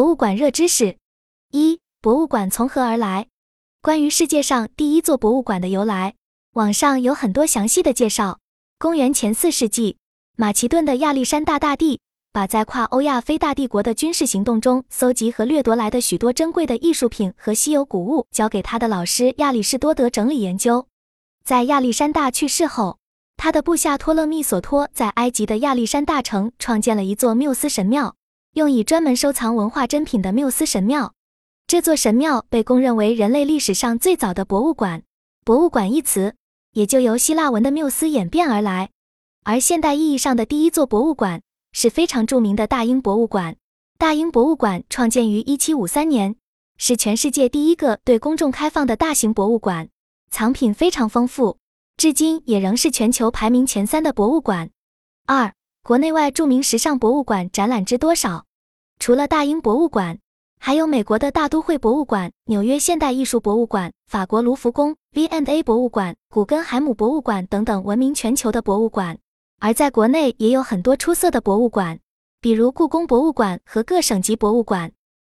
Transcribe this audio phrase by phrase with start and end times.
[0.00, 0.96] 博物馆热知识：
[1.50, 3.26] 一、博物馆从何而来？
[3.82, 6.14] 关于世界上第一座博物馆的由来，
[6.54, 8.38] 网上有很多详细的介绍。
[8.78, 9.98] 公元前四世纪，
[10.38, 12.00] 马其顿的亚历山大大帝
[12.32, 20.86] 把在跨欧亚非大帝国的军事行动中搜集和掠夺来的许多珍贵的艺术品和稀有古物交给他的老师亚里士多德整理研究。
[21.44, 22.96] 在亚历山大去世后，
[23.36, 28.16] 他的部下托勒密索托在埃及的亚历山大城创建了一座缪斯神庙。
[28.54, 31.14] 用以专门收藏文化珍品的缪斯神庙，
[31.68, 35.04] 这座神庙被公认为人类历史上最早的博物馆。
[35.44, 36.34] 博物馆一词
[36.72, 38.90] 也就由希腊文的缪斯演变而来。
[39.44, 41.42] 而现代意义上的第一座博物馆
[41.72, 43.56] 是非常著名的大英博物馆。
[43.96, 46.34] 大英博物馆创建于1753年，
[46.76, 49.88] 是全世界第一个对公众开放的大型博物馆，
[50.28, 51.58] 藏品非常丰富，
[51.96, 54.70] 至今也仍是全球排名前三的博物馆。
[55.26, 58.44] 二国内外著名时尚博物馆展览知多少？
[58.98, 60.18] 除了大英博物馆，
[60.58, 69.18] 还有美国的大都会博物馆、纽约现代艺术博物馆、法国卢浮宫、V&A 博物馆、古根海姆博物馆等等闻名全球的博物馆。
[69.58, 71.98] 而在国内也有很多出色的博物馆，
[72.42, 74.92] 比如故宫博物馆和各省级博物馆。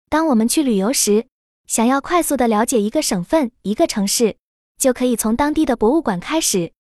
[0.10, 1.28] 当我们去旅游时，
[1.68, 4.38] 想要快速的了解一个省份、一个城市，
[4.80, 6.74] 就可以从当地的博物馆开始。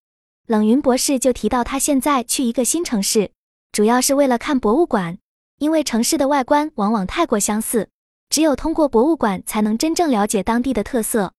[0.47, 3.31] 冷云博士就提到，他现在去一个新城市。
[3.71, 5.17] 主要是为了看博物馆，
[5.57, 7.87] 因为城市的外观往往太过相似，
[8.29, 11.31] 只有通过博物馆才能真正了解当地的特色。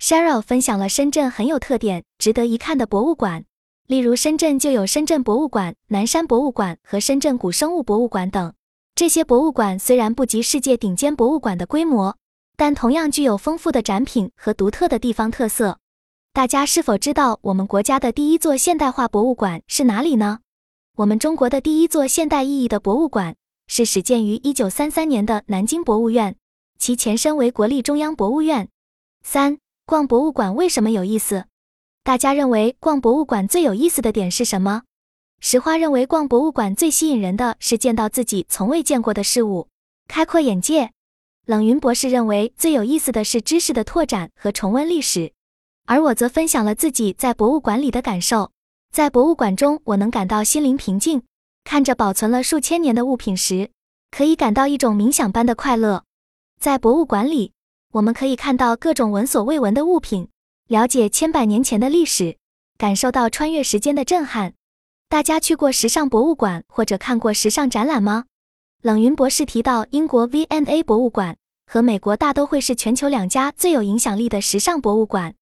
[0.00, 3.44] Cheryl 分享了深圳很有特点、值得一看的博物馆，
[3.88, 8.54] 例如深圳就有深圳博物馆、南山博物馆和深圳古生物博物馆等。
[8.94, 12.16] 这些博物馆虽然不及世界顶尖博物馆的规模，
[12.56, 15.80] 但同样具有丰富的展品和独特的地方特色。
[16.32, 20.38] 大家是否知道我们国家的第一座现代化博物馆是哪里呢？
[20.94, 23.34] 我们中国的第一座现代意义的博物馆
[23.66, 26.36] 是始建于一九三三年的南京博物院，
[26.78, 28.68] 其前身为国立中央博物院。
[29.24, 31.46] 三、逛博物馆为什么有意思？
[32.04, 34.82] 大家认为逛博物馆最有意思的点是什么？
[35.40, 39.68] 石花认为逛博物馆最吸引人的是见到自己从未见过的事物，
[40.06, 40.90] 开阔眼界。
[41.46, 45.32] 冷云博士认为最有意思的是知识的拓展和重温历史，
[45.86, 48.50] 而我则分享了自己在博物馆里的感受。
[48.92, 51.22] 在博物馆中，我能感到心灵平静。
[51.64, 53.70] 看着保存了数千年的物品时，
[54.10, 56.04] 可以感到一种冥想般的快乐。
[56.60, 57.54] 在博物馆里，
[57.92, 60.28] 我们可以看到各种闻所未闻的物品，
[60.68, 62.36] 了解千百年前的历史，
[62.76, 64.52] 感受到穿越时间的震撼。
[65.08, 68.26] 大家去过时尚博物馆或者看过时尚展览吗？
[68.82, 75.34] 冷云博士提到，英国 V N A 博物馆和美国大都会是全球两家最有影响力的时尚博物馆。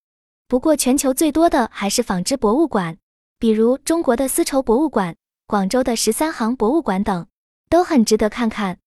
[0.46, 2.96] 不过，全球最多的还是纺织博物馆。
[3.40, 7.26] 比如中国的丝绸博物馆、广州的十三行博物馆等，
[7.70, 8.78] 都很值得看看。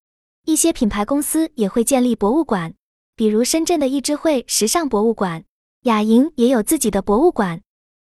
[0.46, 2.76] 一些品牌公司也会建立博物馆，
[3.16, 5.44] 比如深圳的易之汇时尚博物馆，
[5.86, 7.64] 雅莹也有自己的博物馆。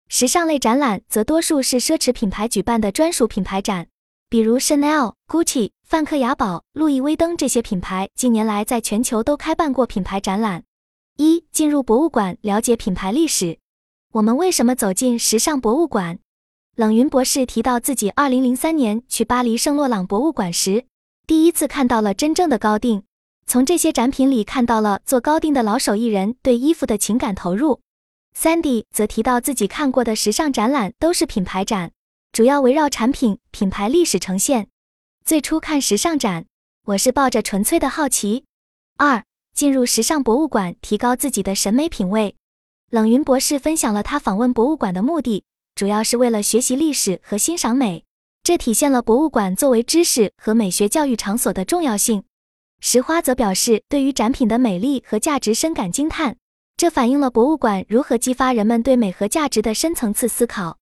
[0.08, 3.88] 时尚类展览则多数是奢侈品牌举办的专属品牌展，
[4.30, 10.64] 比如 Chanel、Gucci、范克雅宝、路易威登这些品牌近年来在全球都开办过品牌展览。
[11.18, 13.58] 一进入博物馆了解品牌历史，
[14.12, 16.20] 我们为什么走进时尚博物馆？
[16.76, 20.84] 冷云博士提到，自己2003年去巴黎圣洛朗博物馆时，
[21.26, 23.04] 第一次看到了真正的高定，
[23.48, 27.80] 从这些展品里看到了做高定的老手艺人对衣服的情感投入。
[28.38, 31.94] Sandy 则提到，自己看过的时尚展览都是品牌展，
[32.34, 34.68] 主要围绕产品品牌历史呈现。
[35.24, 36.46] 最初看时尚展，
[36.88, 38.44] 我是抱着纯粹的好奇。
[38.98, 42.36] 二，进入时尚博物馆，提高自己的审美品味。
[42.92, 45.46] 冷云博士分享了他访问博物馆的目的。
[45.76, 48.06] 主要是为了学习历史和欣赏美，
[48.44, 52.24] 这体现了博物馆作为知识和美学教育场所的重要性。
[52.80, 56.38] 石花则表示，对于展品的美丽和价值深感惊叹，
[56.78, 60.78] 这反映了博物馆如何激发人们对美和价值的深层次思考。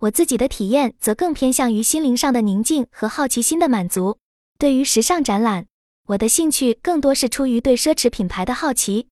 [0.00, 4.18] 我自己的体验则更偏向于心灵上的宁静和好奇心的满足。
[4.58, 5.64] 对于时尚展览，
[6.08, 9.08] 我的兴趣更多是出于对奢侈品牌的好奇。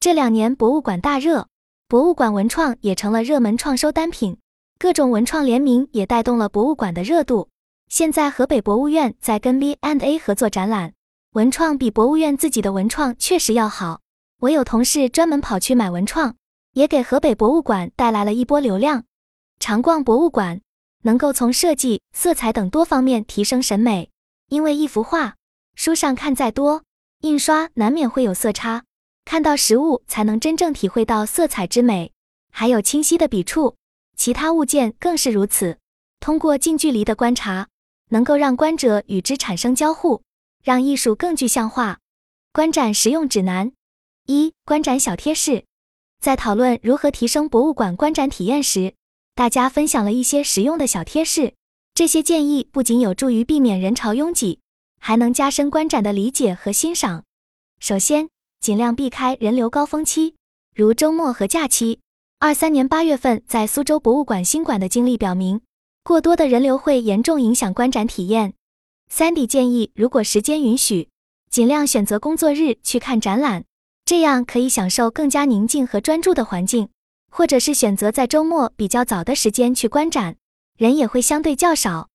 [0.00, 1.46] 这两年博物馆大热，
[1.86, 4.38] 博物馆文创也成了热门创收单品。
[4.82, 7.48] 各种文创联名也带动了博物馆的热度。
[7.88, 10.94] 现在河北博物院在跟 V&A 合作展览，
[11.34, 14.00] 文创比博物院自己的文创确实要好。
[14.40, 16.34] 我有同事专门跑去买文创，
[16.72, 19.04] 也给河北博物馆带来了一波流量。
[19.60, 20.60] 常逛博物馆，
[21.02, 24.10] 能够从设计、色彩等多方面提升审美。
[24.48, 25.36] 因为一幅画，
[25.76, 26.82] 书上看再多，
[27.20, 28.82] 印刷难免会有色差，
[29.24, 32.10] 看到实物才能真正体会到色彩之美，
[32.50, 33.76] 还有清晰的笔触。
[34.24, 35.78] 其他物件更是如此。
[36.20, 37.66] 通过近距离的观察，
[38.10, 40.22] 能够让观者与之产生交互，
[40.62, 41.98] 让艺术更具象化。
[42.52, 43.72] 观展实用指南：
[44.26, 45.64] 一、观展小贴士。
[46.20, 48.94] 在讨论如何提升博物馆观展体验时，
[49.34, 51.54] 大家分享了一些实用的小贴士。
[51.92, 54.60] 这些建议不仅有助于避免人潮拥挤，
[55.00, 57.24] 还能加深观展的理解和欣赏。
[57.80, 58.28] 首先，
[58.60, 60.36] 尽量避开人流高峰期，
[60.76, 61.98] 如周末和假期。
[62.44, 65.60] 二三年八月份在苏州博物馆新馆的经历表明，
[66.02, 68.54] 过多的人流会严重影响观展体验。
[69.08, 71.08] 三 D 建议，如果时间允许，
[71.52, 73.62] 尽量选择工作日去看展览，
[74.04, 76.88] 这样可以享受更加宁静和专注的环境。
[77.30, 80.34] 或者是选择在周末比较早的时间去观展，
[80.76, 82.08] 人也会相对较少。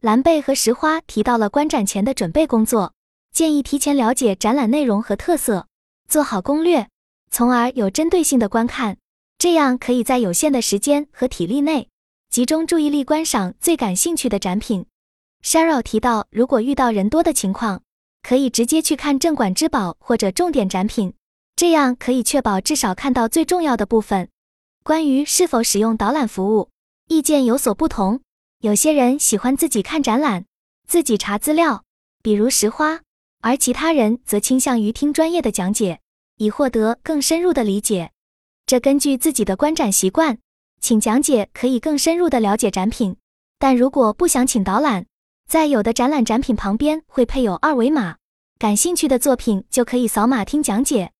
[0.00, 2.94] 蓝贝和石花提到了观展前的准备工作，
[3.34, 5.66] 建议提前了解展览内容和特色，
[6.08, 6.88] 做好攻略，
[7.32, 8.98] 从而有针对性的观看，
[9.42, 11.88] 这样可以在有限的时间和体力内，
[12.30, 14.86] 集中注意力观赏最感兴趣的展品。
[15.42, 17.82] Sheryl 提到，如果遇到人多的情况，
[18.22, 21.14] 可以直接去看镇馆之宝或者重点展品，
[21.56, 24.28] 这样可以确保至少看到最重要的部分。
[24.84, 26.70] 关于是否使用导览服务，
[27.08, 28.20] 意见有所不同。
[28.60, 30.44] 有些人喜欢自己看展览，
[30.86, 31.82] 自己查资料，
[32.22, 33.00] 比如石花；
[33.40, 35.98] 而其他人则倾向于听专业的讲解，
[36.36, 38.11] 以获得更深入的理解。
[38.72, 40.38] 这根据自己的观展习惯，
[40.80, 43.14] 请讲解可以更深入的了解展品。
[43.58, 45.04] 但如果不想请导览，
[45.46, 48.16] 在有的展览展品旁边会配有二维码，
[48.58, 51.12] 感兴趣的作品就可以扫码听讲解。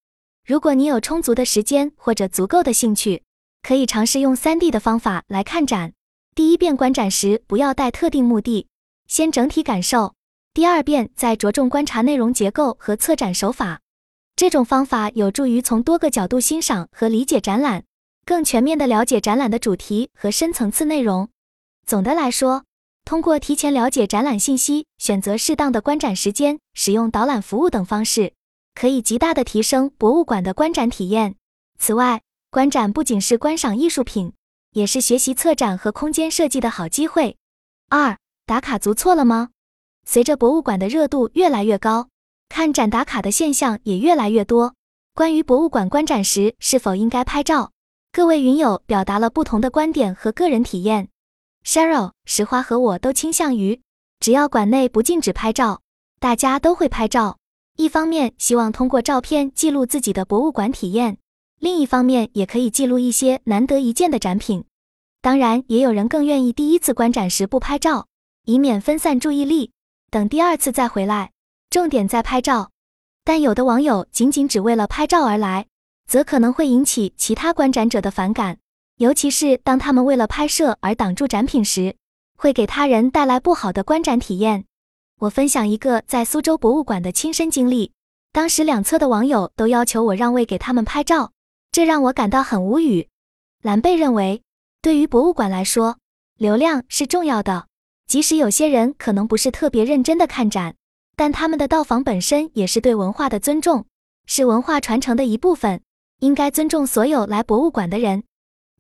[0.47, 3.23] 如果你有充足的时间或者足够的兴趣。
[3.61, 5.93] 可以尝试用 3D 的方法来看展。
[6.35, 8.67] 第一遍观展时，不要带特定目的，
[9.07, 10.15] 先整体感受。
[10.55, 13.81] 第二遍再着重观察内容结构和策展手法。
[14.43, 17.85] 这种方法有助于从多个角度欣赏和理解展览，
[18.27, 21.29] 更全面地了解展览的主题和深层次内容。
[21.87, 22.65] 总的来说，
[23.05, 28.33] 通过提前了解展览信息、选择适当的观展时间、使用导览服务等方式，
[28.75, 31.37] 可以极大地提升博物馆的观展体验。
[31.79, 34.33] 此外，观展不仅是观赏艺术品，
[34.73, 37.37] 也是学习策展和空间设计的好机会。
[37.91, 39.51] 二打卡族错了吗？
[40.05, 42.09] 随着博物馆的热度越来越高，
[42.53, 44.75] 看展打卡的现象也越来越多。
[45.15, 47.73] 关于博物馆观展时是否应该拍照，
[48.13, 51.09] 各位云友表达了不同的观点和个人体验。
[51.65, 53.81] Cheryl、石花和我都倾向于，
[54.21, 55.81] 只要馆内不禁止拍照，
[56.21, 57.39] 大家都会拍照。
[57.79, 61.17] 一方面希望通过照片记录自己的博物馆体验。
[61.59, 64.67] 另一方面，也可以记录一些难得一见的展品。
[65.23, 68.09] 当然，也有人更愿意第一次观展时不拍照，
[68.45, 69.73] 以免分散注意力，
[70.11, 71.31] 等第二次再回来，
[71.73, 72.71] 重点在拍照。
[73.25, 75.67] 但有的网友仅仅只为了拍照而来，
[76.07, 78.59] 则可能会引起其他观展者的反感，
[78.99, 81.97] 尤其是当他们为了拍摄而挡住展品时，
[82.37, 84.67] 会给他人带来不好的观展体验。
[85.21, 87.93] 我分享一个在苏州博物馆的亲身经历，
[88.33, 91.33] 当时两侧的网友都要求我让位给他们拍照。
[91.71, 93.09] 这让我感到很无语。
[93.63, 94.43] 蓝贝认为，
[94.83, 95.97] 对于博物馆来说，
[96.37, 97.67] 流量是重要的。
[98.07, 100.75] 即使有些人可能不是特别认真的看展，
[101.23, 103.87] 但他们的到访本身也是对文化的尊重，
[104.27, 105.81] 是文化传承的一部分。
[106.19, 108.25] 应该尊重所有来博物馆的人。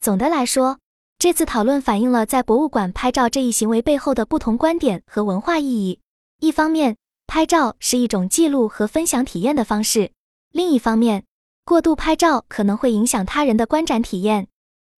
[0.01, 0.81] 总的来说，
[1.21, 6.01] 这次讨论反映了在博物馆拍照这一行为背后的不同观点和文化意义。
[6.41, 6.97] 一方面，
[7.29, 10.11] 拍照是一种记录和分享体验的方式；
[10.51, 11.23] 另一方面，
[11.65, 14.49] 过度拍照可能会影响他人的观展体验。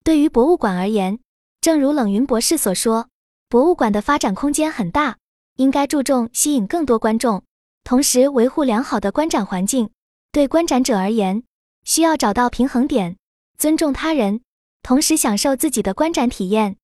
[0.05, 1.19] 对于博物馆而言，
[1.59, 3.09] 正如冷云博士所说，
[3.49, 5.17] 博物馆的发展空间很大，
[5.57, 7.43] 应该注重吸引更多观众，
[7.83, 9.89] 同时维护良好的观展环境。
[10.31, 11.43] 对观展者而言，
[11.83, 13.17] 需要找到平衡点，
[13.57, 14.41] 尊重他人，
[14.81, 16.77] 同时享受自己的观展体验。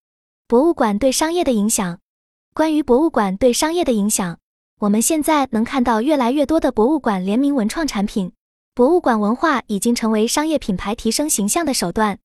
[0.47, 1.99] 博物馆对商业的影响。
[2.53, 4.38] 关于博物馆对商业的影响，
[4.79, 8.31] 我们现在能看到越来越多的博物馆联名文创产品。
[8.75, 12.19] 博物馆文化已经成为商业品牌提升形象的手段。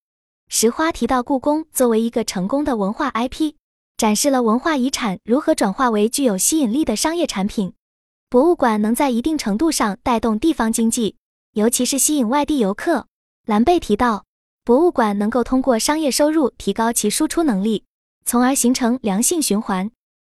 [0.48, 3.54] 石花提到，故宫作为一个成功的文化 IP，
[3.96, 7.72] 展示了文化遗产如何转化为具有吸引力的商业产品。
[8.28, 11.16] 博物馆能在一定程度上带动地方经济，
[11.52, 13.06] 尤其是吸引外地游客。
[13.46, 14.24] 蓝贝提到，
[14.64, 17.84] 博物馆能够通过商业收入提高其输出能力，
[18.24, 19.90] 从而形成良性循环。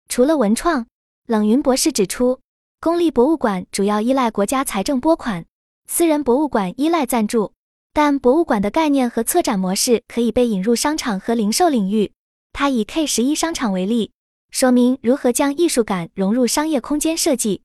[0.08, 0.86] 除了文创，
[1.26, 2.40] 冷云博士指出，
[2.80, 5.46] 公立博物馆主要依赖国家财政拨款。
[5.88, 7.52] 私人博物馆依赖赞助，
[7.94, 12.12] 但博物馆的概念和策展模式可以被引入商场和零售领域。
[12.58, 14.12] 他以 K 十一商场为例，
[14.50, 17.60] 说明如何将艺术感融入商业空间设计。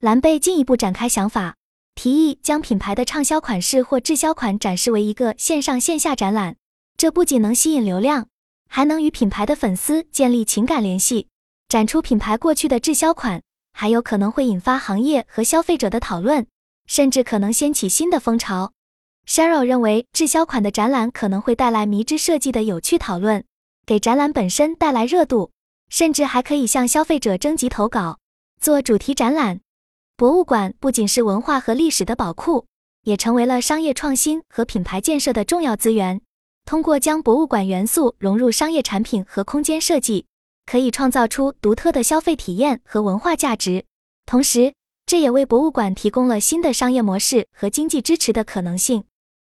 [0.00, 1.56] 蓝贝进一步展开想法，
[1.94, 6.56] 提议将品牌的畅销款式或滞销款展示为一个线上线下展览。
[6.96, 8.28] 这不仅能吸引流量，
[8.66, 11.28] 还能与品牌的粉丝建立情感联系。
[11.68, 13.42] 展出品牌过去的滞销款，
[13.74, 16.46] 还有可能会引发行业和消费者的讨论。
[16.86, 18.72] 甚至可能掀起新的风潮。
[19.28, 23.44] Sheryl 认为，滞销款的展览可能会带来迷之设计的有趣讨论，
[23.90, 25.50] 给展览本身带来热度，
[25.88, 28.20] 甚至还可以向消费者征集投稿，
[28.60, 29.62] 做主题展览。
[30.16, 32.66] 博物馆不仅是文化和历史的宝库，
[33.02, 36.20] 也成为了商业创新和品牌建设的重要资源。
[36.64, 40.26] 通过将博物馆元素融入商业产品和空间设计，
[40.66, 43.86] 可以创造出独特的消费体验和文化价值。
[44.24, 44.72] 同时，
[45.04, 49.02] 这也为博物馆提供了新的商业模式和经济支持的可能性。